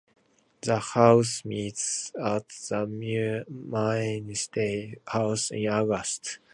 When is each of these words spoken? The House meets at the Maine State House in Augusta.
The 0.61 0.79
House 0.79 1.45
meets 1.45 2.11
at 2.19 2.49
the 2.49 2.87
Maine 3.47 4.33
State 4.33 4.99
House 5.05 5.51
in 5.51 5.67
Augusta. 5.67 6.39